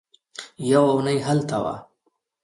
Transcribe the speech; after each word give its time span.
يوه 0.69 0.89
اوونۍ 0.91 1.17
هلته 1.27 1.57
وه. 1.63 1.75